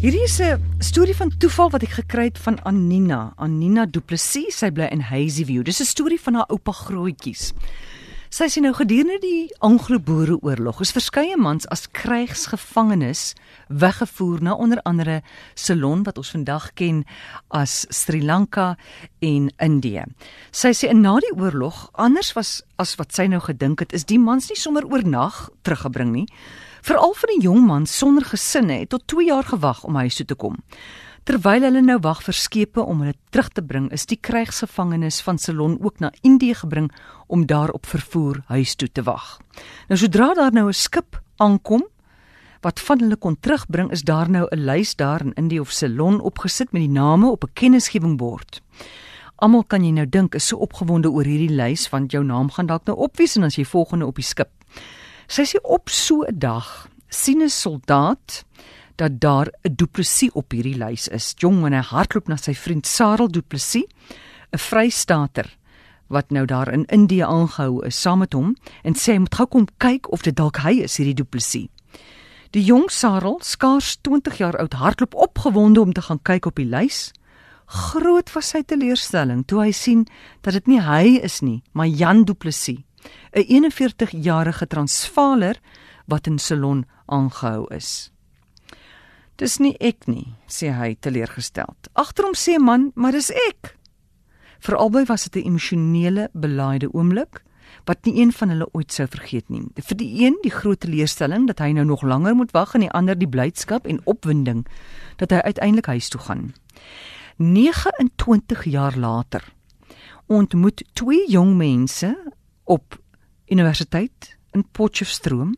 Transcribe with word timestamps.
Hierdie 0.00 0.22
is 0.24 0.40
'n 0.40 0.56
storie 0.78 1.16
van 1.16 1.28
toeval 1.36 1.70
wat 1.70 1.82
ek 1.82 1.92
gekry 2.00 2.24
het 2.24 2.38
van 2.38 2.56
Anina, 2.64 3.34
Anina 3.36 3.84
Du 3.84 4.00
Plessis. 4.00 4.56
Sy 4.56 4.70
bly 4.70 4.88
in 4.90 5.00
Hazyview. 5.00 5.62
Dis 5.62 5.80
'n 5.80 5.84
storie 5.84 6.20
van 6.20 6.34
haar 6.34 6.48
oupa 6.48 6.72
grootjies. 6.72 7.52
Sy 8.30 8.44
sê 8.48 8.62
nou 8.62 8.72
gedurende 8.72 9.18
die 9.20 9.50
Anglo-Boereoorlog 9.58 10.80
is 10.80 10.92
verskeie 10.92 11.36
mans 11.36 11.66
as 11.68 11.90
krygsgevangenes 11.90 13.34
weggevoer 13.68 14.42
na 14.42 14.54
onder 14.54 14.80
andere 14.82 15.22
Ceylon 15.54 16.02
wat 16.02 16.16
ons 16.16 16.30
vandag 16.30 16.72
ken 16.74 17.04
as 17.50 17.86
Sri 17.90 18.22
Lanka 18.22 18.78
en 19.18 19.52
Indië. 19.58 20.04
Sy 20.50 20.72
sê 20.72 20.94
na 20.94 21.18
die 21.18 21.36
oorlog, 21.36 21.90
anders 21.92 22.32
was 22.32 22.62
as 22.78 22.96
wat 22.96 23.12
sy 23.12 23.26
nou 23.26 23.40
gedink 23.40 23.80
het, 23.80 23.92
is 23.92 24.04
die 24.04 24.18
mans 24.18 24.48
nie 24.48 24.56
sommer 24.56 24.86
oornag 24.86 25.50
teruggebring 25.62 26.12
nie. 26.12 26.26
Veral 26.80 27.14
vir 27.14 27.28
die 27.34 27.42
jong 27.44 27.66
man 27.66 27.86
sonder 27.86 28.24
gesinne 28.24 28.80
het 28.80 28.90
tot 28.90 29.06
2 29.06 29.26
jaar 29.26 29.44
gewag 29.44 29.84
om 29.84 29.98
huis 30.00 30.16
toe 30.16 30.26
te 30.26 30.34
kom. 30.34 30.56
Terwyl 31.28 31.62
hulle 31.62 31.82
nou 31.84 31.98
wag 32.00 32.22
vir 32.24 32.34
skepe 32.34 32.80
om 32.80 33.02
hulle 33.04 33.14
terug 33.30 33.50
te 33.52 33.62
bring, 33.62 33.90
is 33.92 34.06
die 34.08 34.16
krygsgevangenes 34.16 35.20
van 35.22 35.38
Ceylon 35.38 35.76
ook 35.84 36.00
na 36.00 36.08
Indië 36.22 36.54
gebring 36.62 36.88
om 37.28 37.44
daar 37.46 37.70
op 37.76 37.86
vervoer 37.86 38.40
huis 38.48 38.74
toe 38.74 38.88
te 38.88 39.04
wag. 39.04 39.38
Nou 39.88 39.98
sodra 40.00 40.32
daar 40.34 40.52
nou 40.52 40.68
'n 40.68 40.72
skip 40.72 41.20
aankom 41.36 41.84
wat 42.60 42.80
van 42.80 43.00
hulle 43.00 43.16
kon 43.16 43.36
terugbring, 43.40 43.90
is 43.90 44.02
daar 44.02 44.30
nou 44.30 44.46
'n 44.50 44.64
lys 44.64 44.96
daar 44.96 45.20
in 45.20 45.32
Indië 45.34 45.60
of 45.60 45.70
Ceylon 45.70 46.20
opgesit 46.20 46.72
met 46.72 46.82
die 46.82 47.00
name 47.00 47.30
op 47.30 47.44
'n 47.44 47.52
kennisgewingbord. 47.52 48.62
Almal 49.36 49.64
kan 49.64 49.84
jy 49.84 49.90
nou 49.90 50.08
dink 50.08 50.34
is 50.34 50.46
so 50.46 50.56
opgewonde 50.56 51.10
oor 51.10 51.24
hierdie 51.24 51.54
lys 51.54 51.88
want 51.88 52.12
jou 52.12 52.24
naam 52.24 52.50
gaan 52.50 52.66
dalk 52.66 52.84
nou 52.84 52.96
opwees 52.96 53.36
en 53.36 53.42
as 53.42 53.56
jy 53.56 53.64
volgende 53.64 54.06
op 54.06 54.14
die 54.14 54.24
skip. 54.24 54.59
Sy 55.30 55.44
sê 55.46 55.60
op 55.62 55.86
so 55.94 56.24
'n 56.26 56.38
dag 56.38 56.88
sien 57.08 57.42
'n 57.42 57.48
soldaat 57.48 58.44
dat 58.96 59.20
daar 59.20 59.46
'n 59.46 59.74
Du 59.76 59.86
Plessis 59.86 60.32
op 60.32 60.50
hierdie 60.50 60.74
lys 60.74 61.08
is. 61.08 61.34
Jong 61.38 61.66
en 61.66 61.72
hy 61.72 61.82
hardloop 61.82 62.28
na 62.28 62.36
sy 62.36 62.54
vriend 62.54 62.86
Sarel 62.86 63.28
Du 63.28 63.40
Plessis, 63.40 63.84
'n 64.52 64.58
vrystater 64.58 65.56
wat 66.08 66.30
nou 66.30 66.44
daar 66.46 66.72
in 66.72 66.84
Indië 66.84 67.22
aangehou 67.22 67.86
is 67.86 68.00
saam 68.00 68.18
met 68.18 68.32
hom 68.32 68.56
en 68.82 68.94
sê 68.94 69.12
hy 69.12 69.18
moet 69.18 69.34
gou 69.34 69.46
kom 69.46 69.66
kyk 69.78 70.12
of 70.12 70.22
dit 70.22 70.36
dalk 70.36 70.56
hy 70.56 70.82
is 70.82 70.96
hierdie 70.96 71.14
Du 71.14 71.24
Plessis. 71.24 71.68
Die 72.50 72.64
jong 72.64 72.90
Sarel, 72.90 73.38
skaars 73.42 73.98
20 74.00 74.38
jaar 74.38 74.58
oud, 74.58 74.72
hardloop 74.72 75.14
opgewonde 75.14 75.80
om 75.80 75.92
te 75.92 76.02
gaan 76.02 76.22
kyk 76.22 76.46
op 76.46 76.56
die 76.56 76.66
lys. 76.66 77.12
Groot 77.66 78.32
was 78.32 78.48
sy 78.48 78.62
teleurstelling 78.62 79.46
toe 79.46 79.60
hy 79.60 79.70
sien 79.70 80.06
dat 80.40 80.52
dit 80.52 80.66
nie 80.66 80.80
hy 80.80 81.20
is 81.22 81.40
nie, 81.40 81.62
maar 81.72 81.86
Jan 81.86 82.24
Du 82.24 82.34
Plessis, 82.34 82.82
'n 83.32 83.44
41-jarige 83.48 84.66
Transvaaler 84.66 85.60
wat 86.06 86.26
in 86.26 86.38
Ceylon 86.38 86.86
aangehou 87.06 87.66
is. 87.74 88.12
Dis 89.36 89.58
nie 89.58 89.76
ek 89.80 90.06
nie, 90.06 90.34
sê 90.46 90.68
hy 90.76 90.96
teleurgesteld. 91.00 91.88
Agter 91.92 92.24
hom 92.24 92.34
sê 92.34 92.58
'n 92.58 92.64
man, 92.64 92.92
maar 92.94 93.12
dis 93.12 93.30
ek. 93.30 93.76
Vir 94.60 94.76
albei 94.76 95.04
was 95.04 95.28
dit 95.28 95.36
'n 95.36 95.46
emosionele 95.46 96.28
belaaide 96.32 96.92
oomblik 96.92 97.42
wat 97.84 98.04
nie 98.04 98.20
een 98.20 98.32
van 98.32 98.48
hulle 98.48 98.68
ooit 98.72 98.92
sou 98.92 99.06
vergeet 99.08 99.48
nie. 99.48 99.62
Vir 99.74 99.96
die 99.96 100.24
een 100.24 100.38
die 100.42 100.50
groot 100.50 100.80
teleurstelling 100.80 101.46
dat 101.46 101.58
hy 101.58 101.72
nou 101.72 101.84
nog 101.84 102.02
langer 102.02 102.34
moet 102.34 102.50
wag 102.52 102.74
en 102.74 102.80
die 102.80 102.90
ander 102.90 103.18
die 103.18 103.28
blydskap 103.28 103.86
en 103.86 104.00
opwinding 104.04 104.66
dat 105.16 105.30
hy 105.30 105.38
uiteindelik 105.38 105.86
huis 105.86 106.08
toe 106.08 106.20
gaan. 106.20 106.54
29 107.36 108.64
jaar 108.64 108.96
later 108.96 109.44
ontmoet 110.26 110.84
twee 110.92 111.24
jong 111.30 111.56
mense 111.56 112.29
op 112.70 113.00
universiteit 113.50 114.36
in 114.54 114.64
Potchefstroom 114.70 115.56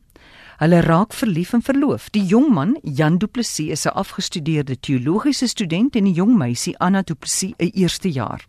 Hulle 0.62 0.80
raak 0.80 1.12
verlief 1.12 1.52
en 1.56 1.62
verloof. 1.66 2.04
Die 2.14 2.22
jong 2.22 2.52
man, 2.54 2.76
Jan 2.82 3.16
Du 3.18 3.26
Plessis, 3.26 3.72
is 3.74 3.86
'n 3.86 3.96
afgestudeerde 3.98 4.76
teologiese 4.80 5.48
student 5.48 5.96
en 5.96 6.04
die 6.04 6.12
jong 6.12 6.36
meisie, 6.36 6.78
Anna 6.78 7.02
Du 7.02 7.14
Plessis, 7.14 7.52
'n 7.58 7.70
eerste 7.74 8.10
jaar. 8.10 8.46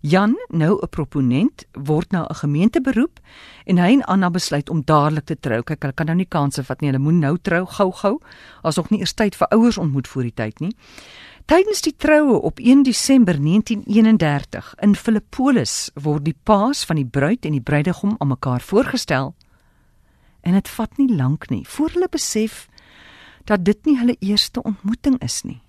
Jan, 0.00 0.36
nou 0.48 0.78
'n 0.80 0.88
proponent, 0.88 1.66
word 1.72 2.10
na 2.10 2.26
'n 2.26 2.34
gemeente 2.34 2.80
beroep 2.80 3.20
en 3.64 3.78
hy 3.78 3.92
en 3.92 4.04
Anna 4.04 4.30
besluit 4.30 4.70
om 4.70 4.82
dadelik 4.84 5.24
te 5.24 5.36
trou. 5.40 5.62
Kyk, 5.62 5.82
hulle 5.82 5.94
kan 5.94 6.06
nou 6.06 6.16
nie 6.16 6.28
kanse 6.28 6.64
vat 6.64 6.80
nie. 6.80 6.90
Hulle 6.90 7.02
moet 7.02 7.14
nou 7.14 7.38
trou 7.42 7.66
gou-gou. 7.66 8.20
Asof 8.62 8.90
nie 8.90 9.00
eers 9.00 9.14
tyd 9.14 9.36
vir 9.36 9.48
ouers 9.48 9.78
ontmoet 9.78 10.08
voor 10.08 10.22
die 10.22 10.34
tyd 10.34 10.60
nie. 10.60 10.72
Tydens 11.46 11.80
die 11.80 11.96
troue 11.96 12.40
op 12.40 12.58
1 12.58 12.82
Desember 12.82 13.40
1931 13.40 14.74
in 14.82 14.94
Filippolis 14.94 15.90
word 15.94 16.24
die 16.24 16.36
paas 16.42 16.84
van 16.84 16.96
die 16.96 17.06
bruid 17.06 17.44
en 17.44 17.52
die 17.52 17.60
bruidegom 17.60 18.14
aan 18.18 18.28
mekaar 18.28 18.60
voorgestel 18.60 19.34
en 20.40 20.52
dit 20.52 20.68
vat 20.68 20.98
nie 20.98 21.16
lank 21.16 21.48
nie 21.50 21.62
voor 21.68 21.90
hulle 21.94 22.08
besef 22.10 22.66
dat 23.44 23.64
dit 23.64 23.86
nie 23.86 23.96
hulle 23.98 24.16
eerste 24.20 24.62
ontmoeting 24.62 25.16
is 25.24 25.42
nie. 25.42 25.62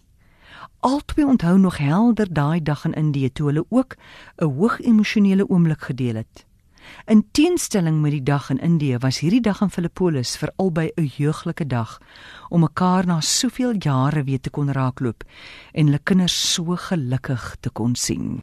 Albei 0.79 1.25
onthou 1.25 1.57
nog 1.57 1.77
helder 1.77 2.33
daai 2.33 2.61
dag 2.61 2.85
in 2.85 2.93
Indië 2.93 3.31
toe 3.31 3.47
hulle 3.47 3.65
ook 3.69 3.95
'n 4.37 4.45
hoog 4.45 4.79
emosionele 4.81 5.49
oomblik 5.49 5.81
gedeel 5.81 6.15
het. 6.15 6.45
In 7.05 7.25
teenstelling 7.31 8.01
met 8.01 8.11
die 8.11 8.23
dag 8.23 8.49
in 8.49 8.59
Indië 8.59 8.97
was 8.97 9.19
hierdie 9.19 9.41
dag 9.41 9.61
in 9.61 9.73
Filippolis 9.73 10.35
vir 10.37 10.51
albei 10.55 10.91
'n 10.95 11.11
jeuglike 11.17 11.67
dag 11.67 11.97
om 12.49 12.59
mekaar 12.59 13.05
na 13.05 13.19
soveel 13.21 13.73
jare 13.77 14.23
weer 14.23 14.41
te 14.41 14.49
kon 14.49 14.71
raakloop 14.71 15.23
en 15.71 15.85
hulle 15.85 15.99
kinders 16.03 16.53
so 16.53 16.75
gelukkig 16.75 17.55
te 17.59 17.69
kon 17.69 17.95
sien. 17.95 18.37